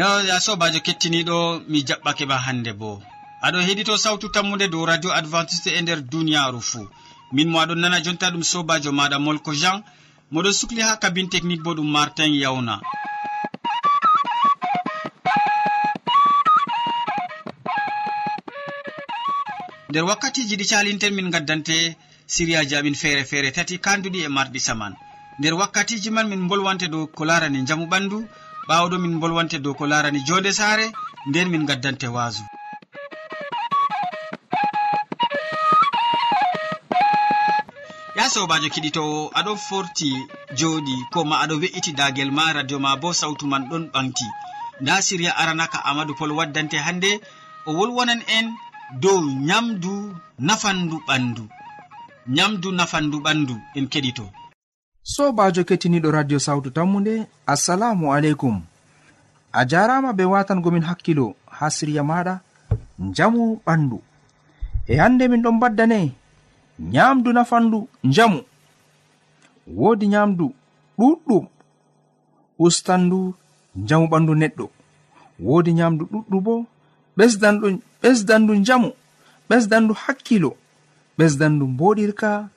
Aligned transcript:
yo 0.00 0.08
ya 0.28 0.36
sobajo 0.46 0.80
kettiniɗo 0.86 1.36
mi 1.70 1.78
jaɓɓake 1.88 2.24
ma 2.30 2.36
hande 2.46 2.72
bo. 2.80 2.90
Aɗo 3.46 3.58
heɗito 3.66 3.94
sawtu 4.04 4.26
tammude 4.34 4.66
dow 4.72 4.84
radio 4.90 5.10
adventiste 5.18 5.70
e 5.78 5.80
nder 5.82 6.00
duniyaru 6.12 6.60
fuu 6.70 6.86
min 7.34 7.48
mo 7.52 7.58
aɗon 7.62 7.80
nana 7.82 7.98
jonta 8.04 8.26
ɗum 8.32 8.42
sobajo 8.52 8.90
maɗa 8.98 9.16
molko 9.26 9.50
jean. 9.60 9.78
Moɗon 10.32 10.54
sukli 10.58 10.80
ha 10.86 10.96
kabine 11.02 11.28
technique 11.34 11.62
bo 11.64 11.74
ɗum 11.76 11.88
martin 11.96 12.32
yawna 12.42 12.74
nder 19.90 20.04
wakkatiji 20.08 20.54
ɗi 20.60 20.66
calinten 20.70 21.14
min 21.14 21.30
gaddante 21.34 21.76
siriyaji 22.26 22.74
amin 22.76 22.94
feere 23.02 23.22
feere 23.30 23.50
tati 23.56 23.74
kanduɗi 23.84 24.18
e 24.24 24.28
marɗi 24.36 24.60
saman. 24.66 24.94
Nder 25.38 25.54
wakkatiji 25.60 26.10
man 26.10 26.28
min 26.28 26.48
bolwante 26.48 26.86
dow 26.88 27.06
ko 27.16 27.22
larani 27.24 27.66
jamu 27.68 27.86
ɓandu 27.92 28.18
ɓawo 28.70 28.96
min 29.02 29.14
bolwante 29.20 29.56
dow 29.64 29.74
ko 29.78 29.84
larani 29.90 30.20
jonde 30.28 30.50
saare 30.58 30.86
nden 31.28 31.48
min 31.50 31.66
gaddante 31.68 32.06
waasu. 32.16 32.44
Ya 38.16 38.24
sobajo 38.34 38.68
kiɗitowo 38.74 39.18
aɗon 39.38 39.58
forti 39.68 40.08
joɗi 40.58 40.94
ko 41.12 41.18
ma 41.28 41.36
aɗo 41.42 41.54
we'iti 41.62 41.90
dagel 41.98 42.30
ma 42.38 42.52
radio 42.56 42.78
ma 42.84 42.90
bo 43.02 43.08
sawtu 43.20 43.44
man 43.52 43.62
ɗon 43.70 43.84
ɓanti 43.92 44.26
nda 44.82 44.94
siriya 45.06 45.32
aranaka 45.40 45.78
amadou 45.88 46.14
pol 46.18 46.32
waddante 46.38 46.76
hande 46.86 47.10
o 47.68 47.70
wolwonan 47.78 48.20
en 48.36 48.46
dow 49.02 49.18
nyamdu 49.48 49.92
nafandu 50.46 50.96
ɓandu. 51.08 51.42
Nyamdu 52.36 52.68
nafandu 52.78 53.16
ɓandu 53.26 53.54
en 53.78 53.86
keɗito. 53.92 54.24
sobajo 55.02 55.64
kettiniɗo 55.64 56.10
radio 56.10 56.38
sawtu 56.38 56.70
tammude 56.70 57.26
assalamu 57.46 58.12
aleykum. 58.14 58.62
A 59.52 59.64
jarama 59.64 60.12
be 60.12 60.24
watangomin 60.24 60.82
hakkilo 60.82 61.34
ha 61.46 61.70
siriya 61.70 62.02
maɗa 62.02 62.40
jamu 63.16 63.60
ɓandu. 63.66 63.98
E 64.86 64.96
hande 64.96 65.28
min 65.28 65.42
ɗon 65.42 65.58
baddane 65.60 66.12
nyamdu 66.78 67.32
nafandu 67.32 67.88
njamu. 68.04 68.40
Wodi 69.66 70.06
nyamdu 70.08 70.54
ɗuɗɗum 70.98 71.46
ustandu 72.58 73.34
njamu 73.76 74.06
ɓandu 74.06 74.34
neɗɗo. 74.34 74.66
Wodi 75.40 75.72
nyamdu 75.72 76.04
ɗuɗɗu 76.12 76.40
bo 76.44 76.66
ɓesdanɗu 77.16 77.66
ɓesdandu 78.02 78.52
njamu 78.54 78.90
ɓesdandu 79.48 79.92
hakkilo 80.02 80.50
ɓesdandu 81.18 81.64
mboɗirka 81.66 82.48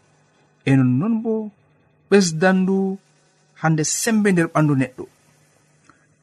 e 0.65 0.75
nonnon 0.75 1.15
bo 1.23 1.51
ɓesdandu 2.13 2.97
hande 3.61 3.83
sembe 3.83 4.29
nder 4.31 4.47
ɓandu 4.53 4.73
neɗɗo. 4.81 5.03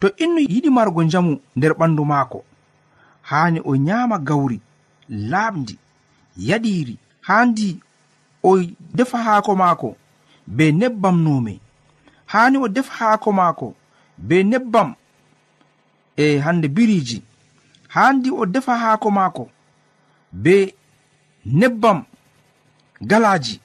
To 0.00 0.06
innu 0.22 0.40
yiɗi 0.52 0.70
margo 0.76 1.00
njamu 1.04 1.32
nder 1.56 1.72
ɓandu 1.78 2.02
maako 2.10 2.38
haani 3.28 3.60
o 3.64 3.72
nyaama 3.86 4.16
gawri 4.28 4.58
laaɓdi 5.30 5.74
yaɗiiri 6.48 6.94
haandi 7.26 7.68
o 8.42 8.60
defa 8.96 9.18
haako 9.26 9.52
maako 9.62 9.88
be 10.56 10.64
nebbam 10.80 11.16
nuume. 11.24 11.54
Haani 12.32 12.56
o 12.58 12.68
defa 12.68 12.92
haako 13.00 13.30
maako 13.38 13.66
be 14.28 14.36
nebbam 14.50 14.94
e 16.16 16.38
hande 16.44 16.68
biriiji. 16.76 17.18
Haandi 17.94 18.28
o 18.30 18.46
defa 18.54 18.74
haako 18.82 19.08
maako 19.10 19.44
be 20.32 20.74
nebbam 21.60 21.98
galaaji. 23.10 23.60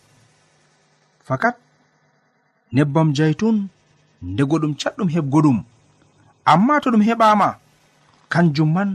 Fakat 1.28 1.56
nebbam 2.76 3.08
jaytun 3.18 3.58
ndego 4.32 4.56
ɗum 4.62 4.74
catɗum 4.82 5.10
heɓgo 5.16 5.40
ɗum. 5.46 5.58
Amma 6.52 6.74
to 6.82 6.88
ɗum 6.94 7.04
heɓama 7.08 7.48
kanjum 8.32 8.70
man 8.76 8.90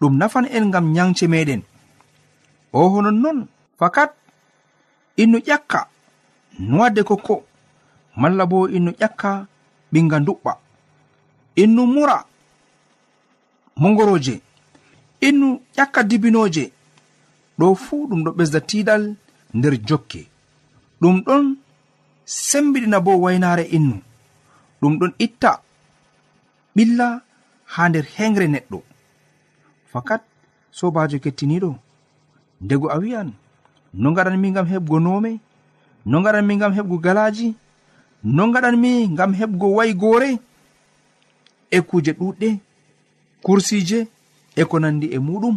ɗum 0.00 0.12
nafan 0.20 0.44
en 0.56 0.64
ngam 0.68 0.86
nyance 0.94 1.24
meɗen. 1.32 1.62
O 2.72 2.88
honon 2.92 3.16
non 3.22 3.38
fakat 3.78 4.10
innu 5.22 5.38
ƴakka 5.48 5.80
nuwadde 6.68 7.02
kokko 7.08 7.34
malla 8.20 8.44
bo 8.50 8.58
innu 8.76 8.90
ƴakka 9.00 9.30
ɓinga 9.92 10.18
duɓɓa 10.26 10.52
innu 11.62 11.82
mura 11.94 12.18
mongoroje 13.80 14.34
innu 15.28 15.48
ƴakka 15.76 16.00
dibinoje 16.10 16.64
ɗo 17.58 17.66
fuu 17.84 18.06
ɗum 18.08 18.20
ɗo 18.24 18.30
ɓesda 18.38 18.60
tiɗal 18.68 19.02
nder 19.56 19.74
jokke. 19.88 20.20
Ɗum 21.00 21.16
ɗon 21.26 21.44
sembiɗina 22.24 23.00
bo 23.00 23.12
waynare 23.24 23.64
innu. 23.76 23.96
Ɗum 24.80 24.98
ɗon 24.98 25.12
itta 25.18 25.60
ɓilla 26.74 27.22
ha 27.64 27.88
nder 27.88 28.04
hengre 28.16 28.46
neɗɗo. 28.48 28.78
Fakat 29.92 30.22
sobajo 30.70 31.18
kettiniɗo 31.18 31.70
ndego 32.60 32.86
a 32.88 32.96
wi'an 33.02 33.32
no 33.94 34.12
gaɗanmi 34.16 34.52
gam 34.54 34.66
heɓgo 34.72 34.96
nome 35.00 35.38
no 36.06 36.22
gaɗanmi 36.24 36.56
gam 36.60 36.72
heɓgo 36.76 36.96
galaji 37.04 37.54
no 38.24 38.42
gaɗanmi 38.52 38.90
gam 39.16 39.32
heɓgo 39.34 39.66
waygore 39.76 40.38
e 41.70 41.78
kuje 41.80 42.12
ɗuɗɗe 42.18 42.48
kursije 43.44 43.98
e 44.56 44.62
ko 44.64 44.78
nandi 44.78 45.06
e 45.06 45.18
muɗum. 45.18 45.56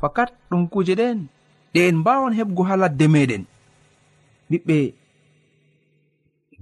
Fakat 0.00 0.30
ɗum 0.50 0.68
kuje 0.68 0.94
ɗen 0.94 1.26
ɗe 1.72 1.80
en 1.88 1.96
mbawan 1.96 2.32
heɓgo 2.38 2.62
ha 2.68 2.76
ladde 2.76 3.06
meɗen. 3.08 3.44
Ɓiɓɓe 4.50 4.76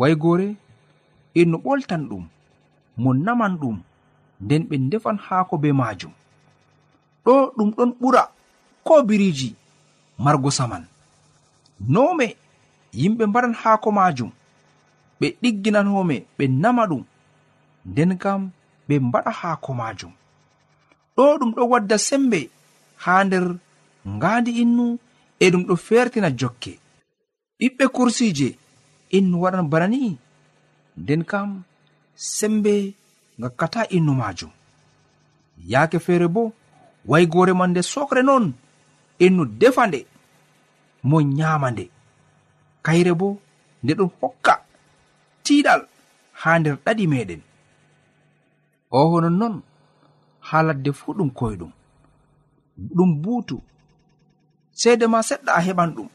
waygore 0.00 0.48
en 1.38 1.46
no 1.50 1.56
ɓoltan 1.64 2.02
ɗum 2.10 2.24
mo 3.02 3.10
naman 3.24 3.52
ɗum 3.60 3.76
nden 4.44 4.62
ɓe 4.68 4.76
ndefan 4.86 5.18
haako 5.26 5.54
be 5.62 5.68
majum 5.80 6.12
ɗo 7.24 7.34
ɗum 7.56 7.70
ɗon 7.76 7.90
ɓura 8.00 8.22
ko 8.86 8.94
biriji 9.08 9.48
margo 10.24 10.50
saman. 10.58 10.84
Nome 11.94 12.26
yimɓe 13.00 13.24
mbaran 13.30 13.54
haako 13.62 13.88
majum 13.98 14.30
ɓe 15.20 15.26
ɗigginanhome 15.42 16.16
ɓe 16.36 16.44
nama 16.62 16.82
ɗum 16.90 17.02
nden 17.90 18.10
kam 18.22 18.40
ɓe 18.88 18.94
mbaɗa 19.06 19.30
haako 19.40 19.70
majum 19.80 20.12
ɗo 21.16 21.24
ɗum 21.38 21.50
ɗo 21.56 21.62
wadda 21.72 21.96
sembe 22.06 22.40
haa 23.04 23.24
nder 23.24 23.44
ngandi 24.16 24.50
innu 24.62 24.84
e 25.38 25.46
ɗum 25.52 25.62
ɗo 25.68 25.74
fertina 25.86 26.28
jokke. 26.38 26.72
Ɓiɓɓe 27.58 27.84
kursije 27.94 28.48
innu 29.16 29.36
waɗan 29.42 29.68
bana 29.72 29.86
ni? 29.92 30.18
Nden 31.00 31.22
kam 31.30 31.48
sembe 32.16 32.94
gakkata 33.40 33.80
innu 33.96 34.12
majum. 34.20 34.50
Yaake 35.72 35.98
feere 36.06 36.28
bo 36.34 36.42
waygore 37.10 37.52
man 37.58 37.70
nde 37.70 37.82
sokre 37.92 38.22
non 38.28 38.44
innu 39.24 39.42
defa 39.60 39.86
nde 39.86 40.00
mo 41.08 41.16
nyama 41.22 41.68
nde. 41.70 41.84
Kayre 42.84 43.12
bo 43.20 43.28
nde 43.82 43.92
ɗum 43.98 44.10
hokka 44.20 44.54
tiiɗal 45.44 45.82
ha 46.40 46.50
nder 46.58 46.76
ɗaɗi 46.84 47.04
meɗen 47.12 47.42
o 48.90 48.98
honon 49.10 49.36
non 49.40 49.54
ha 50.48 50.56
ladde 50.66 50.90
fuu 50.98 51.12
ɗum 51.18 51.30
koyɗum 51.38 51.72
ɗum. 52.96 53.10
Buutu. 53.22 53.56
Seede 54.80 55.06
ma 55.12 55.20
seɗɗa 55.28 55.52
a 55.58 55.60
heɓan 55.66 55.90
ɗum. 55.96 56.08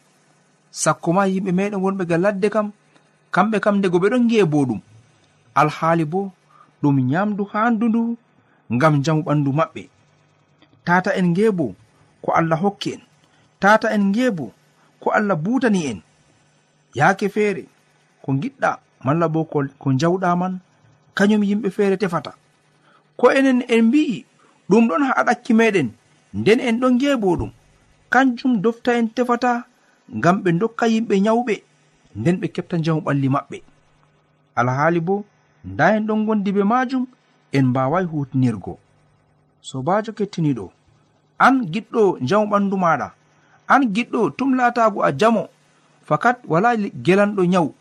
Sakko 0.82 1.10
ma 1.14 1.24
yimɓe 1.32 1.52
meɗen 1.58 1.82
wonɓe 1.84 2.04
ga 2.10 2.18
ladde 2.24 2.48
kam 2.56 2.68
kamɓe 3.36 3.58
kam 3.64 3.76
ndego 3.78 3.98
ɓe 4.02 4.08
ɗon 4.12 4.24
ngi'e 4.26 4.46
bo 4.52 4.60
ɗum. 4.70 4.82
Alhaali 5.60 6.06
bo 6.12 6.20
ɗum 6.82 6.96
nyamdu 7.10 7.44
handundu 7.52 8.02
ngam 8.76 8.94
jamu 9.04 9.22
ɓandu 9.28 9.50
maɓɓe. 9.60 9.84
Tata 10.86 11.10
en 11.20 11.28
ngebo 11.34 11.66
ko 12.24 12.30
allah 12.40 12.60
hokki 12.64 12.90
en. 12.96 13.02
Tata 13.62 13.88
en 13.96 14.04
ngebo 14.12 14.46
ko 15.02 15.08
allah 15.18 15.38
butani 15.44 15.82
en. 15.92 16.00
Yaake 16.98 17.26
feere 17.36 17.64
ko 18.24 18.30
giɗɗa 18.42 18.70
malla 19.06 19.28
bo 19.34 19.40
ko 19.82 19.88
jawɗa 20.02 20.30
man 20.42 20.54
kañum 21.18 21.44
yimɓe 21.50 21.70
feere 21.76 21.98
tefata. 22.02 22.32
Ko 23.20 23.26
enen 23.38 23.60
en 23.74 23.82
mbi'i 23.88 24.26
ɗum 24.70 24.84
ɗon 24.90 25.04
ha 25.08 25.24
ɗakki 25.28 25.54
meɗen 25.60 25.90
nden 26.40 26.60
en 26.68 26.80
ɗon 26.82 26.94
ngebo 26.98 27.30
ɗum. 27.40 27.52
Kanjum 28.14 28.54
dofta 28.64 28.92
en 29.00 29.08
tefata 29.16 29.52
ngam 30.18 30.36
ɓe 30.44 30.50
dokka 30.62 30.86
yimɓe 30.94 31.16
nyawɓe. 31.26 31.56
nden 32.16 32.36
ɓe 32.42 32.48
keɓta 32.56 32.76
njamu 32.78 33.02
ɓalli 33.06 33.28
maɓɓe. 33.36 33.58
Alhaali 34.60 35.00
bo 35.08 35.16
nda 35.70 35.86
en 35.96 36.06
ɗon 36.08 36.26
gondi 36.28 36.52
be 36.56 36.64
majum 36.72 37.04
en 37.58 37.66
mbawai 37.70 38.06
hutinirgo 38.12 38.74
sobajo 39.68 40.12
kettiniɗo 40.18 40.66
an 41.46 41.56
giɗɗo 41.74 42.02
njamu 42.24 42.46
ɓandu 42.52 42.76
maɗa 42.84 43.08
an 43.74 43.82
giɗɗo 43.96 44.20
tum 44.38 44.50
latago 44.60 45.00
a 45.08 45.12
jamo 45.20 45.44
fakat 46.08 46.38
wala 46.52 46.70
gelanɗo 47.06 47.42
nyawu. 47.52 47.72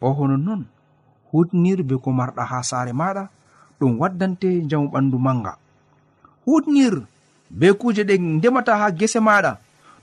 O 0.00 0.08
honon 0.16 0.42
non 0.46 0.62
hutinir 1.30 1.78
be 1.88 1.94
ko 2.02 2.10
marɗa 2.18 2.42
ha 2.50 2.58
saare 2.62 2.92
maɗa 2.92 3.22
ɗum 3.78 3.92
waddante 4.00 4.48
njamu 4.64 4.86
ɓandu 4.92 5.16
manga 5.18 5.52
hutinir 6.44 6.94
be 7.50 7.66
kuje 7.80 8.02
ɗe 8.08 8.14
ndemata 8.18 8.72
ha 8.80 8.86
gese 8.98 9.20
maɗa 9.20 9.52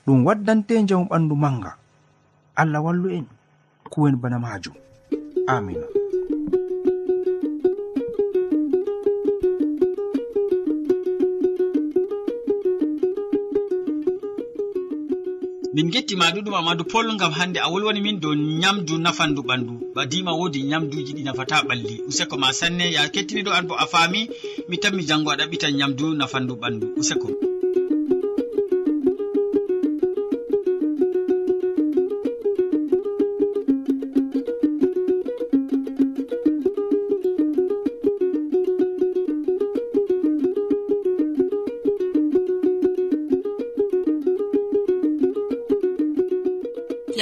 ɗum 0.05 0.25
waddante 0.27 0.73
njamu 0.83 1.05
ɓandu 1.11 1.35
manga 1.35 1.71
allah 2.55 2.81
wallu 2.85 3.09
en. 3.17 3.25
hokkuwen 3.89 4.15
bana 4.15 4.39
majum. 4.39 4.73
Amina 5.47 5.85
min 15.73 15.89
gettima 15.91 16.31
ɗuɗum 16.31 16.53
amadou 16.55 16.85
pol 16.85 17.17
gam 17.17 17.31
hande 17.31 17.57
a 17.59 17.69
wolwani 17.71 18.01
min 18.01 18.19
dow 18.19 18.33
nyamdu 18.35 18.97
nafandu 18.97 19.41
ɓandu. 19.41 19.73
Badima 19.95 20.31
wodi 20.39 20.63
nyamduji 20.63 21.13
ɗi 21.17 21.23
nafata 21.23 21.63
ɓalli. 21.67 21.95
Useko 22.07 22.37
ma 22.37 22.53
sanne 22.53 22.91
ya 22.93 23.09
kettiniɗo 23.13 23.51
an 23.51 23.67
bo 23.67 23.75
a 23.75 23.85
faami 23.87 24.29
mi 24.69 24.77
tan 24.77 24.95
mi 24.95 25.03
janngo 25.07 25.31
aɗa 25.31 25.45
ɓita 25.51 25.67
nyamdu 25.71 26.13
nafandu 26.19 26.53
ɓandu. 26.61 26.85
Useko. 26.99 27.48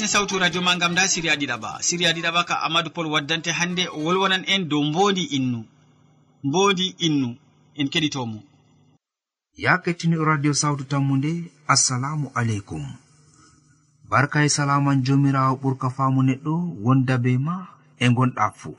keɗitin 0.00 0.12
sawtu 0.16 0.38
radio 0.38 0.62
ma 0.62 0.76
gam 0.80 0.92
nda 0.92 1.08
siriya 1.08 1.36
ɗiɗaɓa 1.36 1.70
siriya 1.86 2.12
ɗiɗaɓa 2.16 2.42
ka 2.48 2.54
amadou 2.66 2.92
pol 2.94 3.06
waddante 3.12 3.50
hannde 3.58 3.84
o 3.88 3.98
wolwonan 4.04 4.44
en 4.52 4.62
dow 4.70 4.82
mbondi 4.88 5.24
innu. 5.36 5.60
Mbondi 6.44 6.86
innu. 7.06 7.28
En 7.76 7.88
keɗitomo. 7.92 8.38
Ya 9.56 9.72
kettiniɗo 9.82 10.24
radio 10.24 10.52
sawtu 10.54 10.84
tammu 10.90 11.16
nde 11.16 11.32
assalamu 11.72 12.26
aleykum. 12.34 12.84
Barka 14.10 14.38
e 14.44 14.48
salaman 14.48 15.02
jomirawo 15.06 15.54
ɓurka 15.62 15.88
faamu 15.96 16.20
neɗɗo 16.28 16.52
wonda 16.84 17.14
be 17.22 17.32
ma 17.46 17.54
e 17.98 18.06
gonɗa 18.16 18.44
fuu. 18.58 18.76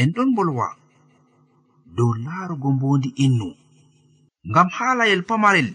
En 0.00 0.12
ɗon 0.14 0.28
bolwa 0.36 0.68
dow 1.96 2.10
laarugo 2.24 2.68
mbondi 2.76 3.08
innu. 3.24 3.48
Ngam 4.48 4.68
haalayel 4.76 5.22
pamarel 5.28 5.68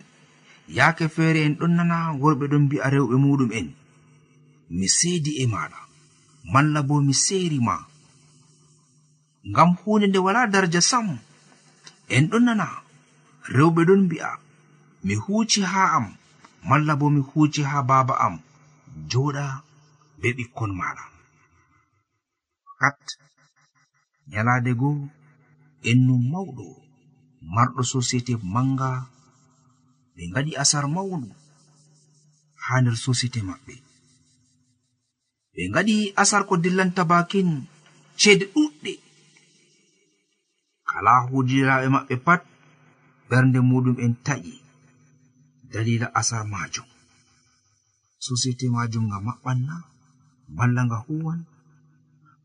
yaake 0.77 1.06
feere 1.16 1.39
en 1.48 1.54
ɗon 1.60 1.74
nana 1.77 1.98
worɓe 2.21 2.45
ɗon 2.51 2.63
mbi'a 2.66 2.88
rewɓe 2.94 3.16
muɗum'en 3.24 3.68
mi 4.77 4.88
seedi 4.98 5.31
e 5.42 5.45
maɗa 5.54 5.80
malla 6.54 6.80
bo 6.88 6.95
mi 7.07 7.13
seeri 7.25 7.59
ma 7.68 7.76
ngam 9.49 9.69
hunde 9.80 10.06
nde 10.07 10.19
wala 10.26 10.42
darja 10.54 10.81
sam 10.90 11.07
en 12.16 12.26
ɗon 12.31 12.44
nana 12.47 12.68
rewɓe 13.56 13.81
ɗon 13.88 14.02
mbi'a 14.06 14.30
mi 15.06 15.14
huuci 15.23 15.61
haa 15.71 15.90
am 15.97 16.06
malla 16.69 16.94
bo 16.99 17.06
mi 17.16 17.21
huuci 17.30 17.61
haa 17.69 17.83
baaba 17.90 18.14
am 18.26 18.35
joɗa 19.11 19.45
be 20.19 20.28
ɓikkon 20.38 20.71
maɗa 20.80 21.04
kat 22.80 22.99
nyalaade 24.30 24.71
goo 24.80 24.97
ennu 25.90 26.14
mawɗo 26.31 26.66
marɗo 27.56 27.81
société 27.94 28.33
manga 28.54 28.90
ɓe 30.19 30.26
ngaɗi 30.31 30.52
asar 30.64 30.85
mawɗum 30.95 31.23
haa 32.64 32.80
nder 32.81 32.95
sosite 33.04 33.40
maɓɓe. 33.49 33.73
Ɓe 35.54 35.61
ngaɗi 35.71 35.95
asar 36.21 36.42
ko 36.47 36.54
dillanta 36.64 37.04
bakin 37.11 37.49
ceede 38.19 38.45
ɗuɗɗe 38.54 38.92
kala 40.90 41.14
hujiraɓe 41.30 41.88
maɓɓe 41.95 42.16
pat 42.26 42.42
ɓernde 43.30 43.59
muɗum 43.69 43.97
en 44.06 44.14
taƴi 44.26 44.54
dalila 45.71 46.07
asar 46.19 46.44
majum 46.54 46.88
sosite 48.26 48.66
majum 48.76 49.04
nga 49.09 49.18
maɓɓanna 49.28 49.76
malla 50.57 50.81
nga 50.88 50.97
huwan 51.06 51.40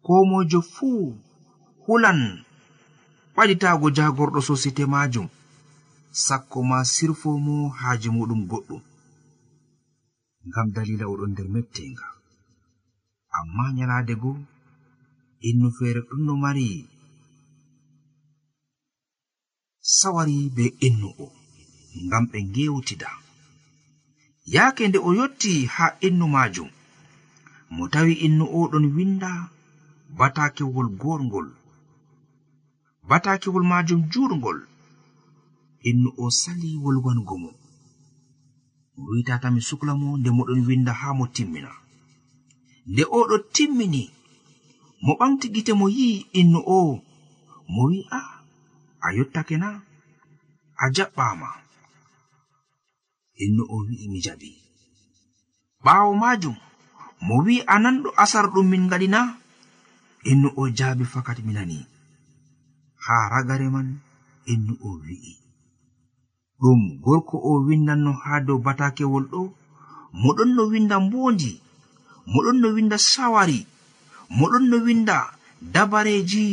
ko 0.04 0.12
mojo 0.30 0.60
fuu 0.74 0.98
hulan 1.84 2.20
ɓaɗitago 3.34 3.86
jagorɗo 3.96 4.40
sosite 4.48 4.84
majum 4.94 5.28
sakko 6.22 6.58
ma 6.62 6.78
sirfomo 6.92 7.54
haaji 7.78 8.08
muɗum 8.16 8.42
goɗɗum. 8.50 8.82
Ngam 10.48 10.68
dalila 10.74 11.04
oɗon 11.12 11.30
nder 11.32 11.48
mettenga. 11.54 12.06
Amma 13.38 13.64
nyalaade 13.76 14.14
go 14.22 14.32
innu 15.48 15.68
feere 15.76 16.00
ɗum 16.08 16.20
no 16.26 16.32
mari. 16.42 16.68
Sawari 19.96 20.36
be 20.56 20.64
innu 20.86 21.08
o 21.24 21.26
ngam 22.06 22.24
ɓe 22.30 22.38
ngewtida. 22.50 23.10
Yaake 24.54 24.82
nde 24.88 24.98
o 25.08 25.10
yotti 25.18 25.52
haa 25.74 25.96
innu 26.06 26.26
maajum. 26.34 26.70
Mo 27.74 27.82
tawi 27.92 28.12
innu 28.26 28.44
o 28.58 28.58
ɗon 28.70 28.86
winda 28.96 29.30
batakewol 30.18 30.88
gorngol 31.00 31.48
batakewol 33.08 33.64
maajum 33.70 34.00
juurngol. 34.12 34.58
inno 35.90 36.10
o 36.22 36.30
sali 36.40 36.70
wolwango 36.82 37.36
mo 37.42 37.50
mo 38.96 39.10
wi'tata 39.10 39.48
mi 39.54 39.60
sukla 39.68 39.92
mo 40.00 40.08
nde 40.18 40.30
moɗon 40.36 40.60
winda 40.68 40.92
ha 41.00 41.08
mo 41.18 41.24
timmina. 41.34 41.70
Nde 42.90 43.02
oɗo 43.18 43.36
timmini 43.54 44.02
mo 45.04 45.12
ɓamti 45.18 45.46
gite 45.54 45.72
mo 45.80 45.86
yi'i 45.96 46.18
inno 46.40 46.60
o. 46.78 46.78
Mo 47.72 47.82
wi 47.90 47.98
a 48.18 48.20
a 49.04 49.08
yottake 49.16 49.56
na 49.62 49.68
a 50.82 50.84
jaɓɓama. 50.94 51.48
Inno 53.44 53.62
o 53.74 53.76
wi'i 53.86 54.06
mi 54.12 54.18
jaɓi. 54.24 54.50
Ɓawo 55.84 56.10
majum 56.22 56.56
mo 57.26 57.34
wi 57.44 57.54
a 57.72 57.74
nanɗo 57.82 58.08
asar 58.22 58.46
ɗum 58.52 58.66
min 58.70 58.88
gaɗi 58.90 59.08
na. 59.14 59.20
Inno 60.30 60.48
o 60.60 60.62
jaabi 60.78 61.04
fakat 61.12 61.38
mi 61.44 61.52
nani 61.56 61.78
haa 63.04 63.28
ragare 63.32 63.68
man 63.74 63.88
inno 64.52 64.74
o 64.80 64.90
wi'i. 65.04 65.43
ɗum 66.64 66.80
gorko 67.04 67.36
o 67.48 67.50
windanno 67.68 68.10
haa 68.22 68.40
dow 68.46 68.58
batakewol 68.64 69.24
ɗo. 69.32 69.42
Moɗon 70.22 70.50
no 70.56 70.62
winda 70.72 70.96
mbondi 71.06 71.52
moɗon 72.32 72.56
no 72.62 72.68
winda 72.76 72.96
sawari 73.12 73.58
moɗon 74.38 74.64
no 74.70 74.76
winda 74.86 75.16
dabareji 75.72 76.44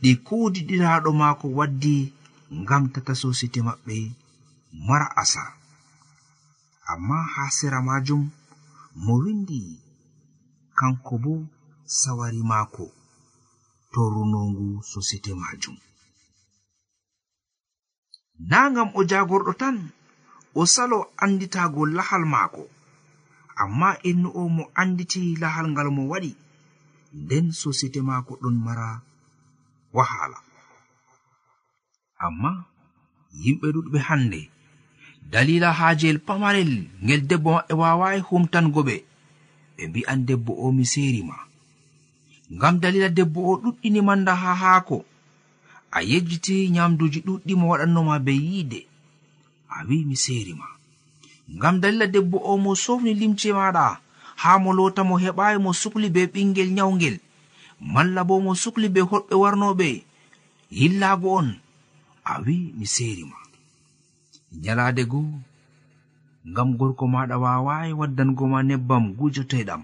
ɗi 0.00 0.10
kuudiɗiraɗo 0.26 1.10
maako 1.20 1.46
waddi 1.58 1.94
ngam 2.60 2.84
tata 2.92 3.12
sosite 3.20 3.60
maɓɓe 3.68 3.96
mara 4.86 5.08
asar 5.22 5.50
amma 6.92 7.16
haa 7.34 7.50
sera 7.56 7.78
majum 7.88 8.22
mo 9.04 9.12
windi 9.24 9.60
kanko 10.78 11.14
bo 11.24 11.34
sawari 12.00 12.40
maako 12.50 12.84
to 13.92 14.00
runongu 14.14 14.66
sosite 14.90 15.30
majum 15.42 15.76
na 18.38 18.70
ngam 18.70 18.90
o 18.94 19.00
jagorɗo 19.10 19.52
tan 19.60 19.76
o 20.54 20.62
salo 20.66 20.98
anditago 21.22 21.82
lahal 21.86 22.24
maako. 22.32 22.64
Amma 23.62 23.98
innu 24.10 24.28
o 24.30 24.42
mo 24.48 24.64
anditi 24.80 25.34
lahal 25.42 25.66
ngal 25.72 25.88
mo 25.96 26.02
waɗi 26.12 26.32
nden 27.20 27.46
sosite 27.60 28.00
maako 28.08 28.32
ɗon 28.42 28.56
mara 28.64 28.88
wahala. 29.96 30.38
Amma 32.24 32.50
yimɓe 33.42 33.66
ɗuɗɓe 33.74 33.98
hannde 34.08 34.40
dalila 35.30 35.68
haajeyel 35.78 36.18
pamarel 36.26 36.72
ngel 37.04 37.22
debbo 37.28 37.50
maɓɓe 37.54 37.74
waawai 37.80 38.18
humtango 38.28 38.80
ɓe 38.88 38.96
ɓe 39.76 39.82
mbi'an 39.90 40.20
debbo 40.28 40.52
o 40.64 40.72
mi 40.76 40.84
seeri 40.92 41.22
ma. 41.28 41.36
Ngam 42.54 42.74
dalila 42.82 43.08
debbo 43.18 43.40
o 43.50 43.54
ɗuɗɗini 43.62 44.00
manda 44.08 44.32
ha 44.42 44.50
haako 44.62 44.96
a 45.90 45.98
yejjiti 46.10 46.54
nyamduji 46.74 47.20
ɗuɗɗi 47.26 47.52
mo 47.60 47.64
waɗannoma 47.72 48.14
be 48.24 48.32
yiide. 48.46 48.80
A 49.74 49.84
wi 49.86 49.96
mi 50.08 50.16
seri 50.24 50.52
ngam 51.56 51.76
dalila 51.82 52.06
debbo 52.14 52.36
o 52.38 52.52
mo 52.64 52.70
sofni 52.84 53.12
limce 53.20 53.48
maɗa 53.58 53.84
ha 54.42 54.50
mo 54.62 54.70
lota 54.78 55.02
mo 55.08 55.14
heɓayi 55.24 55.56
mo 55.64 55.70
sukli 55.80 56.08
be 56.14 56.22
ɓingel 56.32 56.70
nyawgel 56.76 57.16
malla 57.92 58.20
bo 58.28 58.34
mo 58.44 58.52
sukli 58.62 58.88
be 58.94 59.00
hoɗɓe 59.10 59.34
warnoɓe 59.42 59.88
yillago 60.78 61.28
on. 61.40 61.48
A 62.30 62.32
wi 62.44 62.56
mi 62.78 62.86
seri 62.94 63.24
nyalade 64.62 65.02
go 65.10 65.20
ngam 66.50 66.68
gorko 66.78 67.04
maɗa 67.14 67.36
wawayi 67.44 67.92
waddangoma 68.00 68.58
nebbam 68.68 69.04
gujoteɗam 69.18 69.82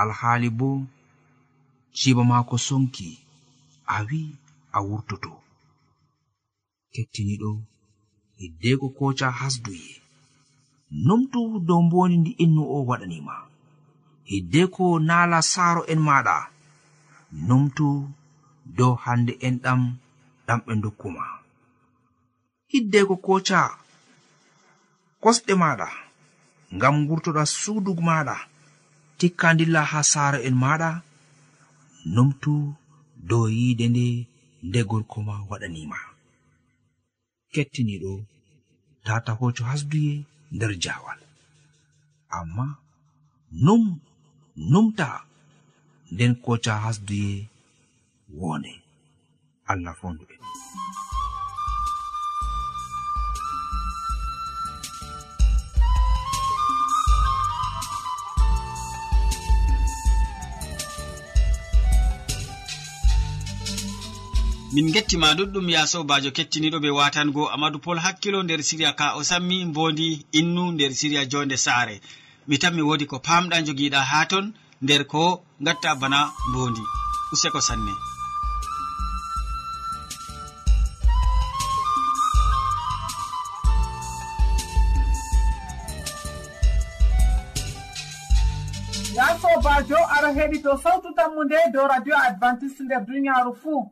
alhaali 0.00 0.48
bo 0.58 0.68
ciba 1.98 2.22
mako 2.30 2.56
sonki. 2.66 3.08
A 3.86 3.96
wi 4.08 4.20
a 4.76 4.78
wurtoto. 4.86 5.32
Kettiniɗo 6.92 7.50
hiddeko 8.38 8.86
koca 8.98 9.26
hasduye. 9.38 9.92
Numtu 11.06 11.40
dow 11.66 11.80
mboni 11.86 12.16
ndi 12.20 12.30
innu 12.44 12.62
o 12.76 12.78
waɗanima. 12.88 13.34
Hiddeko 14.30 14.84
naala 15.08 15.38
saaro 15.52 15.82
en 15.92 16.00
maɗa. 16.08 16.36
Numtu 17.48 17.86
dow 18.76 18.92
hande 19.04 19.32
en 19.46 19.54
ɗam 19.64 19.80
ɗam 20.46 20.58
ɓe 20.66 20.72
dokkuma. 20.82 21.24
Hiddeko 22.70 23.14
koca 23.26 23.60
kosɗe 25.22 25.52
maɗa 25.62 25.88
ngam 26.76 26.96
gurtoɗa 27.08 27.42
suudu 27.60 27.92
maɗa 28.08 28.36
tikka 29.18 29.48
dilla 29.58 29.82
ha 29.90 30.00
saaro 30.12 30.38
en 30.48 30.56
maɗa. 30.62 30.90
Numtu 32.14 32.52
dow 33.28 33.44
yiide 33.56 33.86
nde 33.90 34.06
nde 34.66 34.80
gorko 34.90 35.18
ma 35.28 35.34
waɗanima. 35.50 35.98
Kettiniɗo 37.52 38.12
tata 39.06 39.32
hoco 39.38 39.62
hasduye 39.70 40.14
nder 40.54 40.72
jawal. 40.82 41.20
Amma 42.38 42.66
num 43.64 43.84
numta 44.70 45.08
nden 46.12 46.32
koca 46.44 46.72
hasduye 46.84 47.32
wone. 48.40 48.72
Allah 49.70 49.94
fondu 50.00 50.24
en 50.34 50.40
min 64.74 64.90
gettima 64.92 65.28
ɗuɗɗum 65.38 65.66
ya 65.74 65.82
sobajo 65.92 66.30
kettiniɗo 66.36 66.78
ɓe 66.84 66.90
watango 66.98 67.42
amadou 67.54 67.80
pol 67.84 67.98
hakkilo 68.04 68.38
nder 68.42 68.60
siriya 68.68 68.92
ka 68.98 69.06
o 69.18 69.22
sammi 69.30 69.64
mbondi 69.70 70.26
innu 70.38 70.64
nder 70.72 70.92
siriya 70.98 71.22
jonde 71.30 71.56
saare. 71.64 71.96
Mi 72.48 72.56
tan 72.58 72.74
mi 72.74 72.82
wodi 72.88 73.06
ko 73.06 73.16
pamɗa 73.26 73.56
jogiɗa 73.66 74.00
ha 74.10 74.26
ton 74.30 74.46
nder 74.82 75.02
ko 75.12 75.22
gatta 75.66 75.90
bana 76.00 76.18
mbondi. 76.48 76.82
Useko 77.32 77.60
sanne. 77.68 77.94
Ya 89.16 89.26
sobajo 89.42 89.98
ara 90.16 90.28
heɗito 90.36 90.70
sawtu 90.82 91.08
tammu 91.16 91.44
nde 91.44 91.56
dow 91.72 91.86
radio 91.86 92.14
adventiste 92.26 92.82
nder 92.84 93.02
duniyaru 93.06 93.54
fuu. 93.62 93.90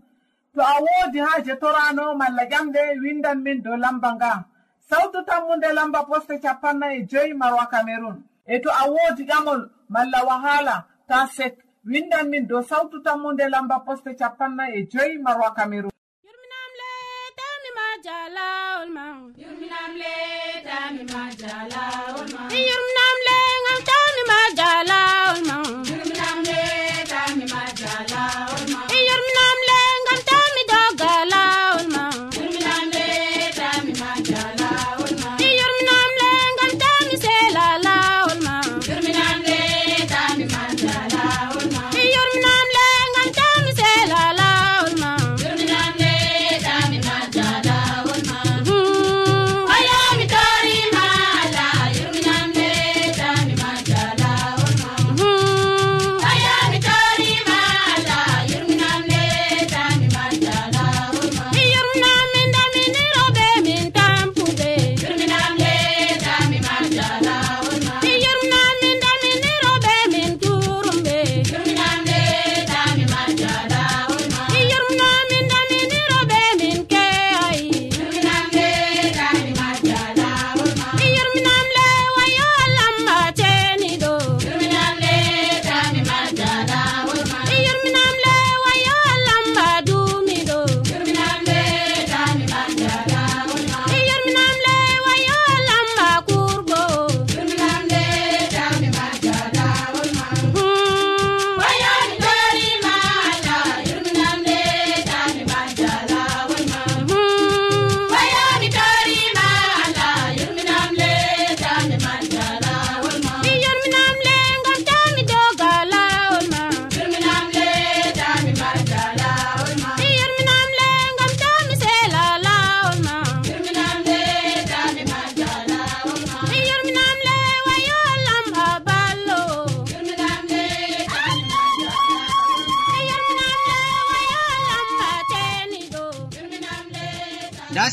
to 0.54 0.60
a 0.60 0.74
woodi 0.84 1.18
haaje 1.18 1.54
torano 1.60 2.14
malla 2.14 2.44
ƴamɗe 2.50 2.80
windan 3.02 3.38
min 3.42 3.62
dow 3.62 3.76
lamba 3.76 4.14
nga 4.16 4.44
sawtu 4.90 5.18
tammunde 5.28 5.68
lamba 5.72 6.00
poste 6.08 6.34
capanna 6.42 6.86
e 6.96 7.06
joyi 7.10 7.32
marwa 7.34 7.66
cameron 7.70 8.16
e 8.46 8.58
to 8.62 8.68
a 8.70 8.84
woodi 8.90 9.24
ƴamol 9.30 9.70
malla 9.88 10.24
wahala 10.28 10.84
ta 11.08 11.26
sek. 11.26 11.54
Windan 11.84 12.28
min 12.30 12.46
dow 12.46 12.62
sawtu 12.62 13.02
tammunde 13.02 13.48
lamba 13.48 13.80
poste 13.86 14.14
capanna 14.18 14.64
e 14.76 14.86
joyi 14.92 15.18
marwa 15.18 15.54
cameron 15.54 15.91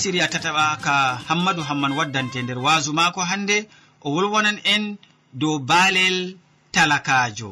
siriya 0.01 0.27
tataɓa 0.33 0.65
ka 0.85 0.95
hammadou 1.27 1.63
hamman 1.69 1.91
waddante 1.99 2.39
nder 2.41 2.59
waasu 2.65 2.91
maako 2.99 3.19
hannde 3.31 3.57
o 4.05 4.07
wolwonan 4.15 4.57
en 4.73 4.83
dow 5.41 5.55
baalel 5.69 6.17
talakajo 6.75 7.51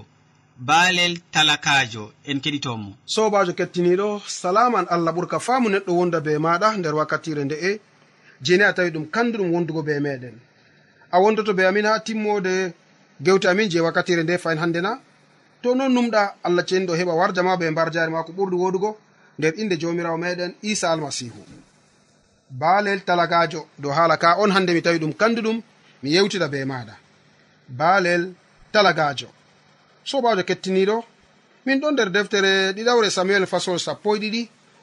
baalel 0.70 1.14
talakajo 1.36 2.04
en 2.30 2.38
keɗitomo 2.44 2.90
sobajo 3.14 3.52
kettiniɗo 3.60 4.08
salaman 4.42 4.86
allah 4.94 5.12
ɓurka 5.16 5.38
faamu 5.46 5.68
neɗɗo 5.74 5.92
wonda 6.00 6.20
be 6.26 6.32
maɗa 6.46 6.68
nder 6.80 6.96
wakkatire 7.00 7.44
nde'e 7.46 7.72
jeni 8.46 8.64
a 8.64 8.74
tawi 8.76 8.90
ɗum 8.96 9.06
kanduɗum 9.14 9.50
wondugo 9.54 9.82
be 9.88 9.94
meɗen 10.06 10.36
a 11.12 11.18
wondoto 11.24 11.52
be 11.58 11.64
amin 11.70 11.86
ha 11.86 12.00
timmode 12.00 12.54
gewte 13.26 13.46
amin 13.52 13.70
je 13.72 13.80
wakkatire 13.80 14.24
nde 14.24 14.38
fayin 14.44 14.60
hande 14.64 14.82
na. 14.82 14.92
To 15.64 15.76
non 15.76 15.90
numɗa 15.96 16.22
allah 16.44 16.64
ceniɗo 16.70 16.94
heɓa 17.00 17.14
warja 17.20 17.42
ma 17.44 17.58
be 17.58 17.70
mbar 17.72 17.90
jari 17.94 18.12
ma 18.12 18.24
ko 18.24 18.32
ɓurɗi 18.38 18.56
woɗugo 18.64 18.90
nder 19.40 19.54
inde 19.62 19.76
jomirawo 19.82 20.18
meɗen 20.18 20.52
isa 20.62 20.92
almasihu 20.92 21.42
baalel 22.50 23.00
talakajo 23.08 23.68
dow 23.80 23.92
haala 23.92 24.18
ka 24.18 24.36
on 24.42 24.52
hande 24.52 24.72
mi 24.74 24.82
tawi 24.82 25.00
ɗum 25.00 25.14
kanduɗum 25.14 25.62
mi 26.04 26.10
yewtida 26.16 26.48
be 26.48 26.66
maɗa 26.66 26.96
baalel 27.70 28.34
talakajo 28.74 29.28
sobajo 30.04 30.44
kettiniɗo 30.44 30.98
min 31.66 31.80
ɗon 31.82 31.94
nder 31.94 32.10
deftere 32.16 32.72
ɗiɗawre 32.76 33.10
samuel 33.10 33.46
fasol 33.52 33.80
sappo 33.80 34.16
e 34.16 34.20
ɗiɗi 34.20 34.42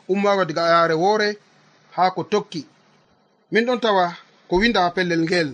ummago 0.09 0.45
diga 0.45 0.63
ayaare 0.67 0.95
woore 0.95 1.29
haa 1.97 2.11
ko 2.11 2.23
tokki. 2.25 2.67
Min 3.53 3.65
ɗon 3.67 3.81
tawa 3.81 4.07
ko 4.49 4.55
winda 4.61 4.81
ha 4.85 4.91
pellel 4.91 5.23
ngel. 5.25 5.51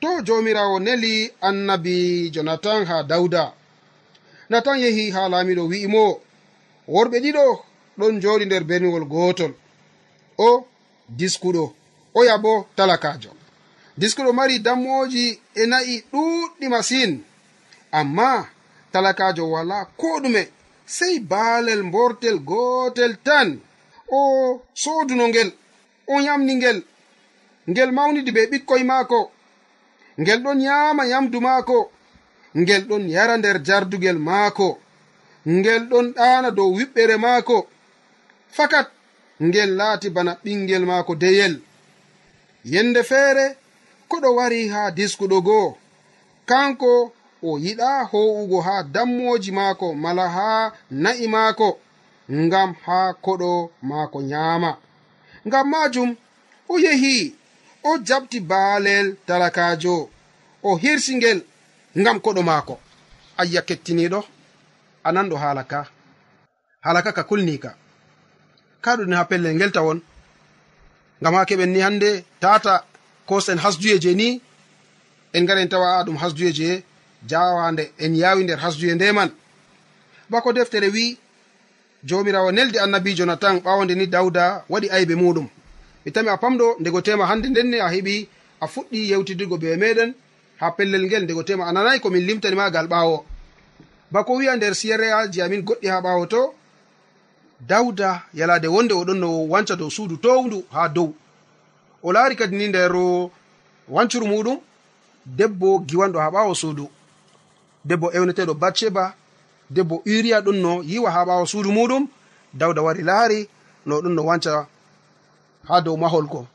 To 0.00 0.08
jomirawo 0.26 0.78
neli 0.80 1.30
annabi 1.48 2.30
jonatan 2.34 2.84
ha 2.86 3.02
dawda 3.02 3.52
natan 4.50 4.78
yehi 4.84 5.10
ha 5.14 5.28
laamiɗo 5.32 5.62
wi'imo 5.70 6.20
worɓe 6.88 7.16
ɗiɗo 7.24 7.44
ɗon 7.98 8.20
joɗi 8.22 8.44
nder 8.46 8.64
berniwol 8.68 9.04
gotol 9.12 9.52
o 10.38 10.66
diskuɗo 11.08 11.64
oya 12.14 12.38
bo 12.38 12.66
talakajo 12.76 13.30
diskuɗo 14.00 14.32
mari 14.32 14.58
dammoji 14.58 15.24
e 15.54 15.62
na'i 15.66 15.94
ɗuɗɗi 16.12 16.66
masin. 16.68 17.12
Amma 17.98 18.48
talakajo 18.92 19.44
wala 19.54 19.76
ko 20.00 20.08
ɗume 20.22 20.42
sei 20.96 21.20
baalel 21.30 21.82
mbortel 21.88 22.36
gotel 22.50 23.12
tan. 23.26 23.48
O 24.18 24.20
soduno 24.82 25.24
ngel 25.28 25.50
o 26.06 26.20
yamni 26.26 26.54
ngel 26.56 26.78
ngel 27.70 27.90
mawnidi 27.96 28.30
be 28.36 28.42
ɓikkoy 28.50 28.82
maako. 28.90 29.20
Ngel 30.20 30.40
ɗon 30.44 30.58
yaama 30.66 31.02
yamdu 31.12 31.38
maako. 31.40 31.78
Ngel 32.60 32.82
ɗon 32.88 33.04
yara 33.14 33.34
nder 33.38 33.56
jardugel 33.66 34.18
maako. 34.28 34.68
Ngel 35.56 35.82
ɗon 35.90 36.06
ɗaana 36.16 36.50
dow 36.56 36.70
wiɓɓere 36.76 37.16
maako. 37.24 37.56
Fakat 38.56 38.88
ngel 39.42 39.70
laati 39.76 40.10
bana 40.10 40.32
ɓingel 40.44 40.84
maako 40.86 41.14
deyel. 41.14 41.54
Yende 42.64 43.02
feere 43.02 43.46
koɗo 44.10 44.28
wari 44.38 44.68
haa 44.68 44.90
diskuɗo 44.90 45.38
go'o. 45.46 45.76
Kanko 46.46 47.12
o 47.42 47.58
yiɗa 47.64 47.90
ho'ugo 48.10 48.58
haa 48.66 48.82
dammoji 48.94 49.50
maako 49.52 49.94
mala 49.94 50.28
haa 50.36 50.72
na'i 50.90 51.26
maako 51.34 51.68
ngam 52.32 52.70
haa 52.86 53.12
koɗo 53.24 53.70
maako 53.82 54.18
nyaama. 54.22 54.70
Ngam 55.46 55.66
majum 55.70 56.10
o 56.68 56.78
yehi 56.84 57.34
o 57.88 57.98
jabti 58.06 58.40
baalel 58.40 59.06
talakajo 59.26 60.08
o 60.62 60.76
hirsi 60.82 61.12
ngel 61.16 61.38
ngam 62.00 62.16
koɗo 62.24 62.42
maako. 62.42 62.74
Ayya 63.40 63.60
kettiniɗo 63.62 64.20
a 65.04 65.12
nanɗo 65.12 65.36
haala 65.36 65.64
ka 65.64 65.80
haala 66.84 67.02
ka 67.02 67.12
ka 67.12 67.22
kulnika 67.28 67.70
kaɗuni 68.84 69.14
ha 69.18 69.24
pellel 69.30 69.54
ngel 69.56 69.72
tawon. 69.76 69.98
Ngam 71.20 71.34
ha 71.34 71.44
keɓen 71.48 71.70
ni 71.72 71.80
hannde 71.86 72.10
tata 72.40 72.74
kosen 73.28 73.58
hasduye 73.64 73.98
je 74.02 74.10
ni 74.14 74.28
en 75.34 75.40
ngaren 75.44 75.68
tawa 75.68 75.88
a 75.98 76.04
ɗum 76.06 76.16
hasduye 76.22 76.52
je 76.58 76.82
jawande 77.30 77.84
en 77.98 78.14
yawi 78.14 78.44
nder 78.44 78.58
hasduye 78.64 78.94
nde 78.94 79.12
man. 79.12 79.30
Bako 80.30 80.52
deftere 80.52 80.88
wi 80.88 81.18
jomirawo 82.08 82.50
nelde 82.52 82.78
annabijo 82.84 83.24
natan 83.26 83.56
ɓawonde 83.64 83.94
ni 83.96 84.06
dawda 84.06 84.64
waɗi 84.68 84.88
aybe 84.90 85.14
muɗum. 85.14 85.48
Mi 86.04 86.12
tami 86.12 86.28
a 86.28 86.36
pamɗo 86.36 86.76
ndego 86.80 87.00
tema 87.00 87.26
hande 87.26 87.46
ndenne 87.48 87.76
a 87.80 87.88
heɓi 87.94 88.28
a 88.60 88.66
fuɗɗi 88.66 88.98
yewtidirgo 89.10 89.56
be 89.62 89.76
meɗen 89.76 90.10
ha 90.60 90.70
pellel 90.76 91.04
ngel 91.06 91.22
ndego 91.24 91.42
tema 91.42 91.64
a 91.68 91.72
nanayi 91.72 92.00
komin 92.00 92.26
limtani 92.26 92.56
magal 92.56 92.86
ɓawo 92.86 93.24
bako 94.12 94.32
wi'a 94.38 94.56
nder 94.56 94.74
siyeraji 94.74 95.42
amin 95.42 95.62
goɗɗi 95.62 95.86
ha 95.88 96.00
ɓawo 96.00 96.26
to 96.32 96.54
dawda 97.68 98.22
yalade 98.34 98.68
wonde 98.68 98.94
oɗon 98.94 99.18
no 99.18 99.28
wanca 99.48 99.76
dow 99.76 99.90
suudu 99.90 100.16
towndu 100.16 100.64
ha 100.72 100.88
dow. 100.88 101.14
O 102.02 102.12
laari 102.12 102.36
kadi 102.36 102.56
ni 102.56 102.68
nder 102.68 102.92
wancuru 103.88 104.26
muɗum 104.26 104.58
debbo 105.26 105.78
giwanɗo 105.88 106.18
ha 106.20 106.30
ɓawo 106.30 106.54
suudu. 106.54 106.88
Debbo 107.84 108.06
ewneteɗo 108.16 108.54
batsheba 108.54 109.14
debbo 109.70 110.02
uriya 110.06 110.40
ɗon 110.40 110.56
no 110.62 110.82
yiwa 110.82 111.10
ha 111.10 111.24
ɓawo 111.24 111.46
suudu 111.46 111.70
muɗum. 111.72 112.08
Dawda 112.52 112.82
wari 112.82 113.02
laari 113.02 113.48
no 113.86 114.00
ɗon 114.00 114.14
no 114.14 114.22
wanca 114.24 114.66
ha 115.68 115.80
dow 115.80 115.96
mahol 115.96 116.26
go 116.26 116.46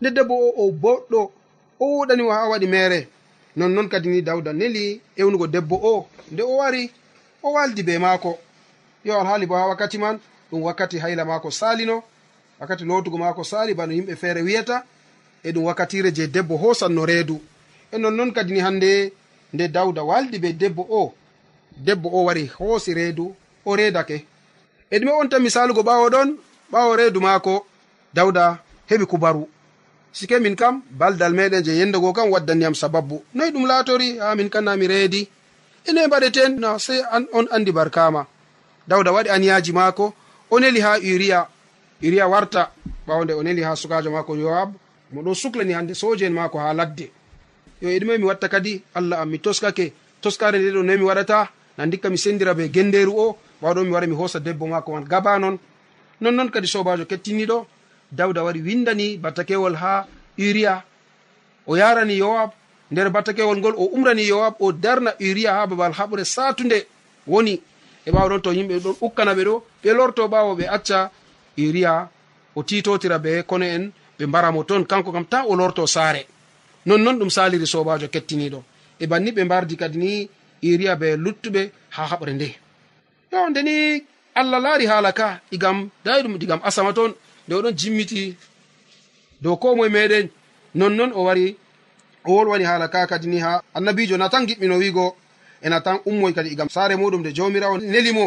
nde 0.00 0.10
debbo 0.10 0.34
o 0.34 0.48
o 0.66 0.70
boɗɗo 0.72 1.30
o 1.80 1.84
woɗanimo 1.98 2.30
ha 2.32 2.48
waɗi 2.48 2.66
mere. 2.66 3.08
Nonnon 3.56 3.88
kadi 3.88 4.08
ni 4.08 4.22
dawda 4.22 4.52
neli 4.52 5.00
ewnugo 5.16 5.46
debbo 5.46 5.76
o. 5.76 6.06
Nde 6.32 6.42
o 6.42 6.56
wari 6.56 6.90
o 7.42 7.52
waldi 7.52 7.82
be 7.82 7.98
maako. 7.98 8.38
Yo 9.04 9.20
alhaali 9.20 9.46
bo 9.46 9.54
ha 9.54 9.66
wakkati 9.66 9.98
man 9.98 10.18
ɗum 10.54 10.62
wakkati 10.62 10.98
hayla 10.98 11.24
maako 11.24 11.50
salino 11.50 12.02
wakkati 12.60 12.84
lotugo 12.84 13.18
maako 13.18 13.44
sali 13.44 13.74
bano 13.74 13.92
yimɓe 13.92 14.16
feere 14.16 14.42
wiyata 14.42 14.84
e 15.42 15.50
ɗum 15.52 15.64
wakkatire 15.64 16.10
je 16.12 16.26
debbo 16.26 16.56
hosanno 16.56 17.06
reedu. 17.06 17.40
E 17.92 17.98
nonnoon 17.98 18.32
kadi 18.32 18.52
ni 18.52 18.60
hannde 18.60 19.12
nde 19.52 19.68
dawda 19.68 20.02
waldi 20.02 20.38
be 20.38 20.52
debbo 20.52 20.82
o 20.90 21.12
debbo 21.76 22.08
o 22.12 22.24
wari 22.24 22.46
hoosi 22.58 22.94
reedu 22.94 23.34
o 23.66 23.76
reedake. 23.76 24.24
E 24.90 24.98
ɗume 24.98 25.10
on 25.20 25.28
tan 25.28 25.42
misalugo 25.42 25.80
ɓaawo 25.82 26.08
ɗon 26.10 26.28
ɓaawo 26.72 26.96
reedu 26.96 27.20
maako 27.20 27.66
dawda 28.14 28.58
heɓi 28.90 29.06
kubaru. 29.06 29.48
Sike 30.12 30.38
min 30.38 30.56
kam 30.56 30.82
baldal 30.90 31.32
meɗen 31.34 31.62
je 31.64 31.72
yendego 31.78 32.12
kam 32.12 32.30
waddaniyam 32.30 32.74
sababbu. 32.74 33.24
Noyi 33.34 33.50
ɗum 33.50 33.66
laatori 33.66 34.18
ha 34.18 34.34
min 34.34 34.48
kannami 34.50 34.86
reedi. 34.86 35.28
Ene 35.88 36.06
mbaɗeten 36.06 36.60
na 36.60 36.78
sey 36.78 37.00
an 37.10 37.26
on 37.32 37.46
andi 37.50 37.72
barkama 37.72 38.26
dawda 38.88 39.10
waɗi 39.12 39.30
aniyaji 39.30 39.72
maako 39.72 40.14
o 40.54 40.60
neli 40.60 40.80
ha 40.80 40.98
uriya 40.98 41.46
uriya 42.02 42.28
warta 42.28 42.70
ɓawde 43.06 43.32
o 43.34 43.42
neli 43.42 43.62
ha 43.62 43.74
sukajo 43.76 44.10
mako 44.10 44.36
yoab 44.36 44.70
mo 45.12 45.22
ɗo 45.22 45.34
suklani 45.34 45.72
hande 45.72 45.94
soje 45.94 46.22
en 46.26 46.32
mako 46.32 46.58
ha 46.58 46.72
ladde. 46.72 47.10
Yo 47.82 47.88
e 47.90 47.98
ɗume 47.98 48.18
mi 48.18 48.24
watta 48.24 48.48
kadi 48.48 48.82
allah 48.94 49.20
am 49.20 49.28
mi 49.30 49.38
toskake 49.38 49.92
toskare 50.22 50.58
nde 50.58 50.70
ɗo 50.70 50.82
noyi 50.82 50.98
mi 50.98 51.04
waɗata 51.04 51.48
na 51.78 51.86
dikka 51.86 52.08
mi 52.10 52.18
sendira 52.18 52.54
be 52.54 52.68
genderu 52.70 53.12
o 53.18 53.36
ɓawɗo 53.62 53.84
mi 53.84 53.90
wara 53.90 54.06
mi 54.06 54.14
hosa 54.14 54.38
debbo 54.40 54.66
mako 54.66 54.92
man 54.92 55.04
gaba 55.04 55.38
non 55.38 55.58
nonnoon 56.20 56.50
kadi 56.50 56.66
sobajo 56.68 57.04
kettiniɗo 57.04 57.66
dawda 58.12 58.44
wari 58.44 58.60
windani 58.62 59.18
battakewol 59.18 59.74
ha 59.74 60.06
uriya 60.38 60.82
o 61.66 61.76
yarani 61.76 62.14
yowab 62.18 62.50
nder 62.90 63.10
battakewol 63.10 63.58
ngol 63.58 63.74
o 63.76 63.84
umrani 63.96 64.22
yowab 64.28 64.54
o 64.60 64.72
darna 64.72 65.10
uriya 65.20 65.50
ha 65.54 65.66
babal 65.66 65.92
haɓre 65.92 66.24
satunde 66.24 66.86
woni 67.26 67.60
e 68.06 68.10
ɓawa 68.10 68.28
ɗon 68.30 68.40
to 68.42 68.50
yimɓe 68.52 68.74
ɗon 68.84 68.96
ukkana 69.00 69.32
ɓe 69.34 69.42
ɗo 69.44 69.54
ɓe 69.82 69.90
lorto 69.98 70.22
ɓawo 70.28 70.54
ɓe 70.58 70.64
acca 70.76 71.10
e 71.56 71.62
iriya 71.68 72.08
o 72.56 72.62
titotira 72.62 73.18
be 73.18 73.42
kono 73.48 73.64
en 73.64 73.92
ɓe 74.18 74.24
mbaramo 74.26 74.64
toon 74.64 74.84
kanko 74.86 75.10
kam 75.12 75.24
ta 75.26 75.44
o 75.50 75.54
lorto 75.56 75.86
saare. 75.86 76.26
Nonnon 76.86 77.18
ɗum 77.18 77.30
saliri 77.30 77.66
sobajo 77.66 78.06
kettiniɗo. 78.08 78.62
E 79.02 79.06
banni 79.06 79.30
ɓe 79.32 79.44
mbardi 79.44 79.76
kadi 79.76 79.98
ni 79.98 80.10
e 80.22 80.28
iriya 80.62 80.96
be 80.96 81.16
luttuɓe 81.16 81.62
ha 81.96 82.02
haɓre 82.10 82.32
nde. 82.34 82.48
Yo 83.32 83.48
ndeni 83.50 84.04
allah 84.34 84.60
laari 84.64 84.86
haala 84.86 85.12
ka 85.12 85.40
igam 85.50 85.88
dayi 86.04 86.22
ɗum 86.22 86.38
digam 86.38 86.60
asama 86.62 86.92
toon 86.92 87.12
nde 87.46 87.54
oɗon 87.58 87.72
jimmiti. 87.78 88.36
Dow 89.42 89.56
ko 89.56 89.76
moye 89.76 89.90
meɗen 89.90 90.28
nonnon 90.74 91.10
o 91.14 91.24
wari 91.24 91.56
o 92.24 92.30
wolwani 92.36 92.64
haala 92.64 92.88
ka 92.88 93.06
kadi 93.06 93.26
ni 93.28 93.38
ha 93.40 93.62
annabijo 93.74 94.16
natan 94.16 94.46
giɓɓino 94.48 94.76
wiigo. 94.78 95.16
ena 95.64 95.80
tan 95.80 95.98
ummoy 96.06 96.32
kadi 96.32 96.48
igam. 96.50 96.68
Saare 96.68 96.94
muɗum 96.96 97.20
nde 97.20 97.32
jawmirawo 97.36 97.76
nelimo 97.78 98.26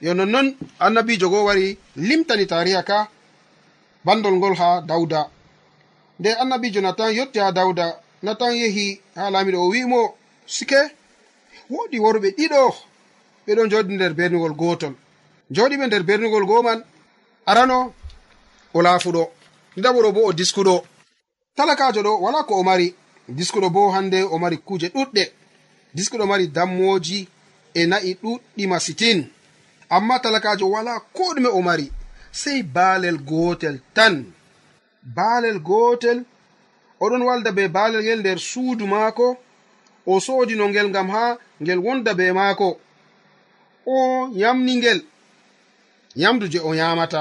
yo 0.00 0.14
nonnoon 0.14 0.56
annabijo 0.78 1.28
goo 1.32 1.44
wari 1.44 1.78
limtani 1.96 2.46
tariha 2.46 2.82
ka 2.82 3.08
bandol 4.04 4.34
ngol 4.36 4.54
ha 4.60 4.80
dawda 4.80 5.20
nde 6.20 6.30
annabijo 6.42 6.80
natan 6.80 7.14
yotti 7.18 7.38
ha 7.38 7.52
dawda 7.52 7.86
natan 8.22 8.52
yehi 8.60 9.00
ha 9.16 9.30
laamiɗo 9.30 9.58
o 9.64 9.68
wimo 9.68 10.00
sike 10.46 10.80
woɗi 11.70 11.98
worɓe 12.04 12.28
ɗiɗo. 12.38 12.62
Ɓeɗon 13.46 13.70
joɗi 13.70 13.94
nder 13.94 14.12
bernugol 14.14 14.54
gotol 14.60 14.94
joɗiɓe 15.54 15.84
nder 15.86 16.02
bernugol 16.08 16.44
goman 16.46 16.80
arano 17.50 17.92
o 18.74 18.82
laafuɗo. 18.82 19.22
Ndaɓoɗo 19.76 20.08
bo 20.12 20.20
o 20.28 20.32
diskuɗo. 20.32 20.74
Talakajo 21.56 22.00
ɗo 22.02 22.12
wala 22.24 22.42
ko 22.44 22.54
o 22.60 22.62
mari. 22.62 22.94
Diskuɗo 23.28 23.68
bo 23.70 23.90
hande 23.94 24.18
o 24.22 24.38
mari 24.38 24.56
kuuje 24.58 24.88
ɗuɗɗe 24.94 25.22
diski 25.94 26.16
ɗo 26.18 26.26
mari 26.26 26.46
dammoji 26.56 27.28
e 27.74 27.86
na'i 27.86 28.14
ɗuɗɗi 28.22 28.66
masitin. 28.68 29.18
Amma 29.90 30.18
talakajo 30.22 30.66
wala 30.74 30.92
ko 31.16 31.24
ɗume 31.34 31.48
o 31.48 31.60
mari 31.62 31.86
sei 32.32 32.62
baalel 32.62 33.18
gotel 33.18 33.76
tan. 33.94 34.14
Baalel 35.16 35.58
gotel 35.68 36.18
oɗon 37.00 37.22
walda 37.28 37.50
be 37.56 37.68
baalel 37.68 38.02
ngel 38.02 38.20
nder 38.20 38.38
suudu 38.38 38.84
maako 38.86 39.26
o 40.06 40.20
soodino 40.20 40.64
ngel 40.68 40.88
ngam 40.90 41.08
ha 41.14 41.24
ngel 41.62 41.78
wonda 41.78 42.12
be 42.18 42.26
maako. 42.32 42.68
O 43.86 44.28
yamni 44.42 44.74
ngel 44.76 45.00
yamdu 46.22 46.46
je 46.52 46.58
o 46.58 46.70
yamata 46.74 47.20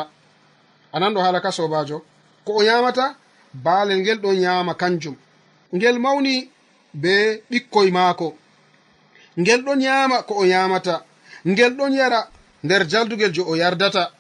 ananɗo 0.95 1.19
hala 1.25 1.39
ka 1.41 1.51
sobajo 1.57 1.97
ko 2.45 2.51
o 2.59 2.63
yamata 2.63 3.05
baalel 3.53 3.99
ngel 4.01 4.17
ɗon 4.23 4.37
yama 4.45 4.73
kanjum. 4.81 5.15
Ngel 5.75 5.97
mawni 5.99 6.49
be 6.93 7.13
ɓikkoy 7.51 7.89
maako. 7.91 8.27
ngel 9.37 9.61
ɗon 9.63 9.81
yama 9.81 10.23
ko 10.23 10.33
o 10.41 10.45
yamata 10.45 11.03
ngel 11.47 11.73
ɗon 11.77 11.93
yara 11.93 12.29
nder 12.63 12.87
jaldugel 12.89 13.31
jo 13.33 13.43
o 13.47 13.55
yardata. 13.55 14.11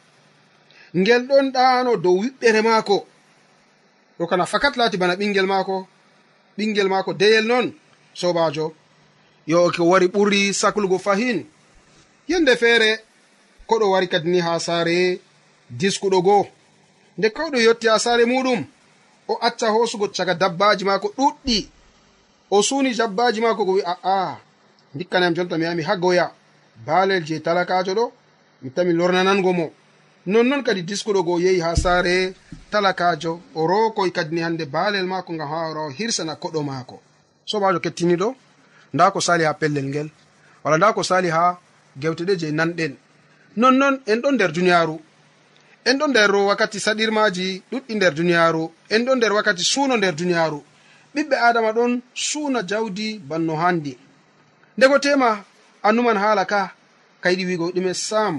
Ngel 0.95 1.27
ɗon 1.27 1.51
ɗano 1.51 1.97
dow 1.97 2.17
wiɓɓere 2.21 2.61
maako. 2.61 3.05
Ɗo 4.19 4.27
kana 4.27 4.45
fakat 4.45 4.75
laati 4.77 4.97
bana 4.97 5.15
ɓingel 5.15 5.45
maako. 5.47 5.87
Ɓingel 6.57 6.89
maako 6.89 7.13
deyel 7.13 7.45
noon 7.45 7.73
sobajo 8.13 8.73
yo 9.47 9.71
ko 9.75 9.83
wari 9.83 10.07
ɓuri 10.07 10.53
saklugo 10.53 10.97
fahin. 10.99 11.45
Yende 12.27 12.55
feere 12.57 12.99
koɗo 13.67 13.89
wari 13.91 14.07
kadi 14.07 14.29
ni 14.29 14.39
ha 14.39 14.59
saare 14.59 15.19
diskuɗo 15.69 16.21
goo 16.21 16.47
nde 17.17 17.29
kawɗo 17.29 17.57
yotti 17.65 17.87
ha 17.87 17.99
saare 17.99 18.25
muɗum 18.25 18.65
o 19.27 19.33
acca 19.47 19.67
hoosugo 19.73 20.07
caga 20.15 20.33
dabbaji 20.33 20.83
maako 20.85 21.07
ɗuɗɗi 21.17 21.57
o 22.51 22.61
suuni 22.63 22.93
dabbaji 22.99 23.41
maako 23.41 23.65
go 23.65 23.71
wi 23.77 23.81
a'a 23.93 24.37
dikkanam 24.95 25.33
jonta 25.35 25.57
mi 25.57 25.65
yami 25.65 25.83
ha 25.83 25.95
goya. 25.95 26.31
Baalel 26.85 27.23
je 27.25 27.39
talakajo 27.39 27.93
ɗo 27.93 28.11
mi 28.61 28.69
tami 28.71 28.93
lornanango 28.93 29.53
mo. 29.53 29.71
Nonnon 30.25 30.63
kadi 30.63 30.81
diskuɗo 30.83 31.23
go 31.23 31.39
yehi 31.39 31.59
ha 31.61 31.75
saare 31.75 32.33
talakajo 32.71 33.39
o 33.55 33.67
rokoy 33.67 34.11
kadi 34.11 34.35
ni 34.35 34.41
hande 34.41 34.65
baalel 34.65 35.05
maako 35.05 35.33
ngam 35.33 35.47
ha 35.49 35.55
wara 35.67 35.81
o 35.87 35.89
hirsana 35.89 36.35
koɗo 36.35 36.63
maako. 36.63 37.01
Sobajo 37.45 37.79
kettiniɗo 37.79 38.35
nda 38.93 39.11
ko 39.11 39.19
sali 39.21 39.43
ha 39.43 39.53
pellel 39.53 39.85
ngel 39.85 40.09
wala 40.63 40.77
nda 40.77 40.93
ko 40.93 41.03
sali 41.03 41.29
ha 41.29 41.57
gewte 41.97 42.23
ɗe 42.25 42.35
je 42.39 42.51
nanɗen. 42.51 42.93
Nonnon 43.57 43.99
en 44.07 44.21
ɗon 44.21 44.33
nder 44.35 44.51
duniyaaru. 44.51 44.99
En 45.85 45.97
ɗo 45.99 46.07
nder 46.07 46.31
wakkati 46.35 46.79
saɗirmaji 46.79 47.63
ɗuɗɗi 47.71 47.95
nder 47.95 48.13
duniyaaru. 48.13 48.71
En 48.89 49.05
ɗo 49.05 49.15
nder 49.15 49.33
wakkati 49.33 49.63
suuno 49.63 49.97
nder 49.97 50.15
duniyaaru. 50.15 50.63
Ɓiɓɓe 51.15 51.35
adama 51.47 51.71
ɗon 51.71 52.01
suuna 52.13 52.61
jawdi 52.67 53.19
banno 53.29 53.55
handi 53.55 53.97
ndego 54.79 54.99
tema 54.99 55.43
annuman 55.83 56.17
haala 56.17 56.45
ka 56.45 56.71
kayiɗi 57.21 57.45
wigo 57.45 57.65
ɗume 57.75 57.93
sam 57.93 58.35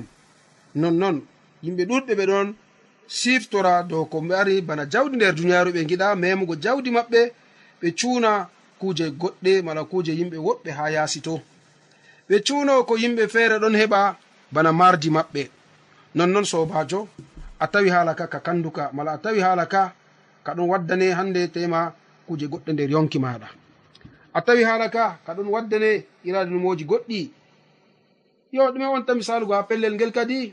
nonnon 0.74 1.16
yimɓe 1.64 1.82
ɗuɗɓe 1.88 2.12
ɓe 2.18 2.24
ɗon 2.30 2.48
siftora 3.18 3.82
dow 3.82 4.04
ko 4.10 4.16
mbari 4.24 4.54
bana 4.68 4.84
jawdi 4.92 5.16
nder 5.16 5.34
duniyaaru 5.34 5.70
ɓe 5.76 5.82
giɗa 5.90 6.06
memugo 6.22 6.54
jawdi 6.64 6.90
maɓɓe 6.96 7.20
ɓe 7.80 7.88
cuuna 7.98 8.30
kuuje 8.80 9.06
goɗɗe 9.20 9.52
mala 9.66 9.82
kuuje 9.90 10.12
yimɓe 10.18 10.36
woɗɓe 10.46 10.70
ha 10.78 10.84
yaasi 10.94 11.20
to 11.26 11.34
ɓe 12.28 12.36
cuuno 12.46 12.72
ko 12.88 12.94
yimɓe 13.02 13.24
feere 13.28 13.56
ɗon 13.62 13.74
heɓa 13.80 14.00
bana 14.54 14.72
mardi 14.72 15.08
maɓɓe. 15.16 15.42
Nonnon 16.14 16.44
sobajo 16.44 17.08
a 17.58 17.66
tawi 17.72 17.88
haala 17.94 18.14
ka 18.14 18.26
ka 18.32 18.38
kanduka 18.46 18.90
mala 18.96 19.12
a 19.12 19.18
tawi 19.18 19.40
haala 19.40 19.66
ka 19.66 19.92
ka 20.44 20.54
ɗon 20.56 20.68
waddane 20.72 21.06
hande 21.18 21.40
tema 21.52 21.92
kuuje 22.26 22.46
goɗɗe 22.52 22.70
nder 22.72 22.90
yonki 22.90 23.18
maɗa 23.18 23.59
a 24.34 24.40
tawi 24.42 24.62
haala 24.64 24.88
ka 24.88 25.18
ka 25.26 25.34
ɗon 25.34 25.48
waddane 25.48 26.04
irade 26.24 26.50
numoji 26.50 26.84
goɗɗi. 26.84 27.30
Yo 28.52 28.70
ɗume 28.72 28.86
wonta 28.86 29.14
misalugo 29.14 29.52
ha 29.54 29.62
pellel 29.62 29.94
ngel 29.94 30.12
kadi 30.12 30.52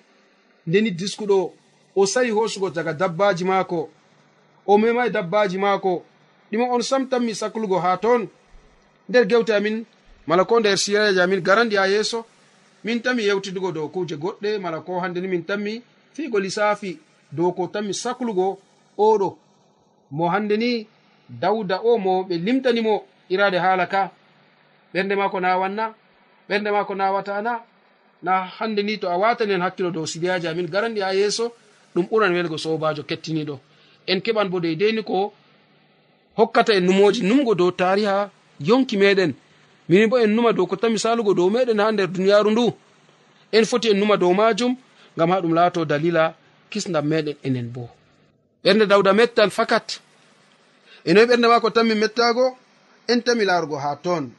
ndeni 0.68 0.92
diskuɗo 0.92 1.54
o 1.96 2.06
sayi 2.06 2.32
hosugo 2.32 2.70
daga 2.70 2.94
dabbaji 2.94 3.44
maako 3.46 3.90
o 4.66 4.78
memai 4.78 5.10
dabbaji 5.10 5.58
maako. 5.58 6.04
Ɗume 6.52 6.70
on 6.70 6.82
samtanmi 6.82 7.36
saklugo 7.36 7.80
ha 7.80 7.98
toon. 7.98 8.28
Nder 9.10 9.26
gewte 9.28 9.50
amin 9.54 9.86
mala 10.28 10.46
ko 10.46 10.60
nder 10.60 10.78
siraji 10.78 11.20
amin 11.20 11.42
garandi 11.42 11.76
ha 11.76 11.88
yeeso 11.88 12.26
min 12.84 13.02
tanmi 13.02 13.24
yewtidugo 13.24 13.72
dow 13.72 13.88
kuje 13.90 14.16
goɗɗe 14.16 14.60
mala 14.60 14.80
ko 14.82 15.00
hande 15.00 15.20
ni 15.22 15.28
min 15.28 15.44
tanmi 15.46 15.82
fiigo 16.14 16.40
lissafi 16.40 17.00
dow 17.32 17.52
ko 17.52 17.68
tanmi 17.68 17.94
saklugo 17.94 18.60
oɗo 18.98 19.38
mo 20.12 20.30
hande 20.30 20.58
ni 20.58 20.88
dawda 21.30 21.80
o 21.84 21.98
mo 21.98 22.24
ɓe 22.24 22.36
limtanimo 22.46 23.04
irade 23.30 23.58
haala 23.60 23.86
ka 23.88 24.12
ɓernde 24.94 25.16
ma 25.16 25.30
ko 25.30 25.40
nawanna 25.40 25.94
ɓernde 26.50 26.70
ma 26.72 26.86
ko 26.86 26.96
nawatana 26.96 27.54
na 28.24 28.32
hande 28.60 28.82
ni 28.84 28.98
to 28.98 29.08
a 29.10 29.18
watani 29.18 29.54
en 29.54 29.62
hakkilo 29.62 29.92
dow 29.92 30.06
siriyaji 30.06 30.48
amin. 30.48 30.68
Garandi 30.68 31.02
ha 31.02 31.14
yeeso 31.14 31.54
ɗum 31.96 32.06
ɓuran 32.10 32.34
welgo 32.34 32.58
sobajo 32.58 33.04
kettiniɗo 33.04 33.60
en 34.08 34.20
keɓan 34.22 34.50
bo 34.50 34.60
deydeni 34.60 35.04
ko 35.04 35.34
hokkata 36.38 36.74
en 36.74 36.86
numoji 36.86 37.22
numgo 37.24 37.54
dow 37.56 37.72
tariha 37.72 38.30
yonki 38.60 38.98
meɗen 38.98 39.34
minin 39.90 40.10
bo 40.10 40.18
en 40.18 40.28
numa 40.36 40.54
dow 40.54 40.66
ko 40.68 40.76
tami 40.76 41.00
salugo 41.00 41.34
dow 41.34 41.50
meɗen 41.50 41.80
ha 41.80 41.92
nder 41.92 42.08
duniyaru 42.08 42.52
ndu. 42.52 42.74
En 43.52 43.66
foti 43.66 43.90
en 43.92 43.98
numa 44.00 44.18
dow 44.18 44.34
majum 44.34 44.76
ngam 45.16 45.30
ha 45.32 45.42
ɗum 45.42 45.54
laato 45.54 45.86
dalila 45.86 46.34
kisdam 46.70 47.06
meɗen 47.08 47.36
enen 47.44 47.68
bo. 47.74 47.90
Ɓernde 48.64 48.86
dawda 48.88 49.14
mettal 49.14 49.50
fakat. 49.52 50.00
Enoyi 51.06 51.26
ɓernde 51.28 51.48
ma 51.48 51.60
ko 51.60 51.70
tanmi 51.70 51.96
mettago 51.96 52.58
en 53.08 53.22
tami 53.22 53.46
larugo 53.46 53.78
ha 53.78 53.96
ton 53.96 54.30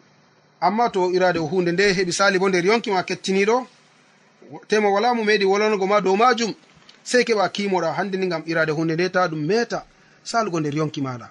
amma 0.60 0.90
to 0.90 1.10
irade 1.12 1.38
hunde 1.38 1.72
nde 1.72 1.92
heɓi 1.96 2.12
sali 2.12 2.38
bo 2.38 2.48
nder 2.48 2.64
yonki 2.66 2.90
ma 2.90 3.02
kettiniɗo 3.02 3.66
tema 4.68 4.88
wala 4.90 5.14
mo 5.14 5.22
meɗi 5.24 5.44
wolwango 5.44 5.86
ma 5.86 6.00
dow 6.00 6.16
majum 6.16 6.52
sei 7.04 7.24
keɓa 7.24 7.48
kimoɗa 7.54 7.92
hande 7.96 8.16
ni 8.18 8.26
gam 8.28 8.42
irade 8.46 8.72
hunde 8.72 8.94
nde 8.94 9.08
ta 9.14 9.28
ɗum 9.30 9.42
meta 9.46 9.84
salugo 10.24 10.60
nder 10.60 10.74
yonki 10.74 11.00
maɗa 11.00 11.28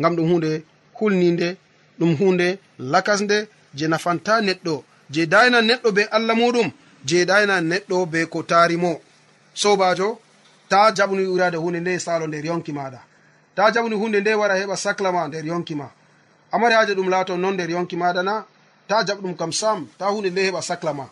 gam 0.00 0.16
ɗum 0.16 0.28
hunde 0.32 0.50
hulninde 0.98 1.56
ɗum 1.98 2.16
hunde 2.18 2.58
lakasnde 2.78 3.48
je 3.74 3.86
nafanta 3.88 4.40
neɗɗo 4.40 4.82
je 5.10 5.26
dayna 5.26 5.60
neɗɗo 5.62 5.88
be 5.96 6.02
allah 6.10 6.36
muɗum 6.36 6.68
je 7.04 7.24
dayna 7.24 7.60
neɗɗo 7.60 8.06
be 8.10 8.26
ko 8.26 8.42
tarimo 8.42 9.00
sobajo 9.54 10.18
ta 10.68 10.90
jaɓni 10.96 11.22
irade 11.34 11.56
hunde 11.56 11.80
nde 11.80 11.98
salo 11.98 12.26
nder 12.26 12.44
yonki 12.46 12.72
maɗa 12.72 13.00
ta 13.54 13.70
jaɓni 13.74 13.94
hunde 13.94 14.20
nde 14.20 14.34
wara 14.34 14.54
heɓa 14.60 14.76
saclama 14.76 15.28
nder 15.28 15.44
yonki 15.46 15.74
ma. 15.74 15.86
amari 16.52 16.74
haji 16.74 16.94
ɗum 16.94 17.08
laato 17.08 17.36
non 17.36 17.54
nder 17.54 17.70
yonki 17.70 17.96
maɗa 17.96 18.22
na 18.22 18.44
ta 18.88 19.04
jaɓɗum 19.06 19.36
kam 19.36 19.52
sam 19.52 19.86
ta 19.98 20.06
hunde 20.10 20.30
nde 20.30 20.42
heɓa 20.50 20.62
sacla 20.62 20.92
ma. 20.94 21.06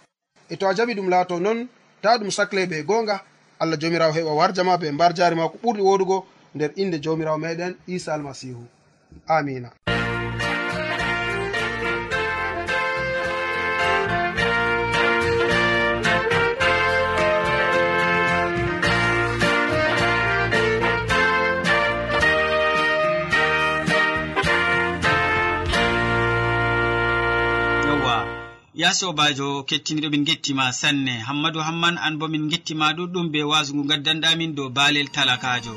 E 0.51 0.57
to 0.57 0.67
a 0.69 0.75
jaɓi 0.75 0.95
ɗum 0.95 1.09
laato 1.09 1.39
non 1.41 1.69
ta 2.03 2.19
ɗum 2.19 2.31
sacle 2.31 2.67
be 2.67 2.83
gonga 2.83 3.21
allah 3.61 3.79
jomirawo 3.81 4.13
heɓa 4.13 4.33
warja 4.35 4.65
ma 4.65 4.77
be 4.79 4.91
mbar 4.91 5.13
jari 5.15 5.37
ma 5.37 5.49
ko 5.49 5.59
ɓurɗi 5.63 5.81
woɗugo 5.83 6.25
nder 6.55 6.71
inde 6.77 6.99
jomirawo 7.03 7.39
meɗen 7.39 7.75
isa 7.87 8.15
almasihu 8.15 8.65
amina 9.27 9.71
ya 28.79 28.95
sobajo 28.95 29.49
kettiniɗo 29.69 30.09
min 30.11 30.25
gettima 30.25 30.73
sanne. 30.73 31.15
Hammadou 31.27 31.63
hamman 31.67 31.99
an 31.99 32.15
bo 32.19 32.29
min 32.29 32.49
gettima 32.49 32.95
ɗuɗɗum 32.97 33.27
be 33.33 33.41
wasu 33.51 33.75
ngu 33.75 33.85
gaddanɗamin 33.91 34.55
dow 34.57 34.69
baalel 34.77 35.09
talakajo. 35.15 35.75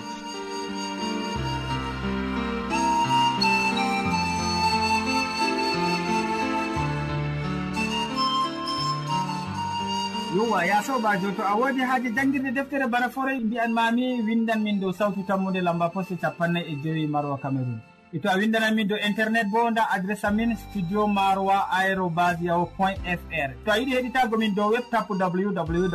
Yowa 10.36 10.66
ya 10.66 10.84
sobajo 10.84 11.32
to 11.36 11.42
a 11.42 11.54
wodi 11.60 11.82
haaji 11.82 12.10
jangguirde 12.16 12.52
deftere 12.54 12.88
bana 12.88 13.10
forey 13.10 13.40
mbiyan 13.40 13.74
mami 13.74 14.22
windan 14.22 14.62
min 14.62 14.80
dow 14.80 14.92
sawtu 14.94 15.26
tammude 15.28 15.62
lamba 15.62 15.90
poste 15.90 16.16
capannay 16.22 16.64
e 16.72 16.76
joyi 16.84 17.08
marwa 17.08 17.38
cameron 17.42 17.82
e 18.14 18.20
to 18.20 18.28
a 18.30 18.36
windanan 18.38 18.76
min 18.76 18.88
dow 18.88 18.98
internet 18.98 19.48
bo 19.52 19.70
nda 19.72 19.88
adresse 19.96 20.26
amin 20.28 20.56
studio 20.58 21.08
maroa 21.08 21.60
aérobas 21.72 22.38
yahu 22.42 22.66
point 22.78 23.00
fr. 23.06 23.50
To 23.66 23.72
a 23.72 23.78
yiɗi 23.80 23.92
heɗitago 23.96 24.38
min 24.38 24.54
dow 24.56 24.70
webtapu 24.72 25.14
www 25.16 25.86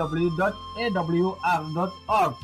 awr 1.52 1.90
org. 2.08 2.34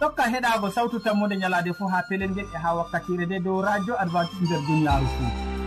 Tokka 0.00 0.22
heɗago 0.32 0.70
sawtu 0.70 1.00
tammude 1.00 1.36
ñalade 1.36 1.72
fo 1.72 1.88
ha 1.88 2.02
pelel 2.08 2.30
ngel 2.30 2.46
e 2.54 2.58
ha 2.58 2.74
wakkatire 2.76 3.24
nde 3.26 3.40
dow 3.44 3.62
radio 3.62 3.94
advantice 3.98 4.42
nder 4.44 4.60
duniyaru 4.66 5.06
fou 5.16 5.63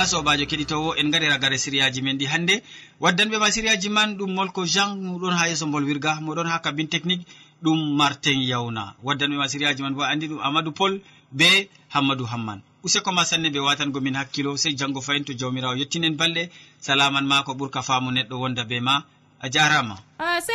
nda 0.00 0.08
sobajo 0.08 0.44
keɗitowo 0.48 0.96
en 0.96 1.10
gari 1.12 1.28
ragare 1.28 1.58
siriyaji 1.58 2.00
men 2.02 2.16
ɗi 2.18 2.26
hannde 2.32 2.54
waddanɓe 3.00 3.36
ma 3.38 3.50
siriyaji 3.54 3.88
man 3.96 4.16
ɗum 4.16 4.30
molko 4.32 4.64
jean 4.64 4.96
muɗon 4.96 5.34
ha 5.38 5.44
yeeso 5.48 5.66
bolwirga 5.66 6.10
moɗon 6.26 6.48
ha 6.48 6.58
kabin 6.64 6.88
technique 6.88 7.26
ɗum 7.62 7.78
martin 8.00 8.40
yawna 8.40 8.94
waddanɓe 9.04 9.36
ma 9.36 9.46
siriyaji 9.52 9.82
man 9.82 9.94
bo 9.94 10.02
andi 10.02 10.26
ɗum 10.28 10.40
amadou 10.40 10.72
pol 10.72 11.00
be 11.32 11.68
hammadou 11.92 12.24
hamman. 12.32 12.62
Useko 12.82 13.12
ma 13.12 13.24
sanne 13.24 13.50
ɓe 13.52 13.60
watango 13.60 14.00
min 14.00 14.14
hakkilo 14.16 14.56
sey 14.56 14.72
janngo 14.74 15.00
fayin 15.02 15.24
to 15.24 15.34
jawmirawo 15.34 15.76
yettinen 15.76 16.16
balɗe. 16.16 16.48
Salaman 16.80 17.26
ma 17.26 17.42
ko 17.42 17.52
ɓurka 17.52 17.82
faamu 17.82 18.10
neɗɗo 18.10 18.34
wonda 18.40 18.64
be 18.64 18.80
ma. 18.80 19.04
a 19.42 19.48
jarama? 19.48 19.96
Ase 20.18 20.52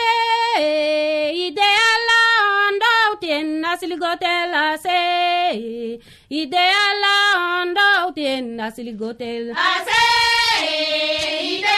ide 1.46 1.70
ala 1.92 2.20
on 2.50 2.74
dowti 2.84 3.30
asiligotel 3.72 4.54
ase 4.54 5.00
ide 6.30 6.64
ala 6.86 7.16
on 7.62 7.74
dowti 7.78 8.26
asiligotel 8.68 9.46
ase 9.70 10.04
ide 11.54 11.76